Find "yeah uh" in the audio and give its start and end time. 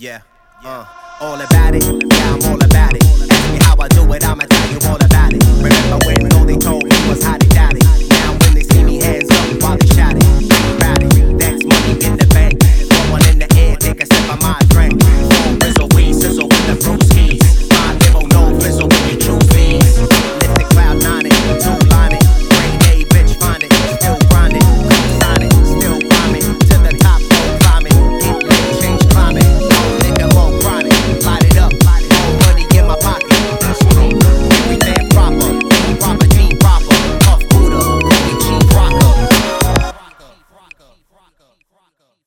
0.00-0.86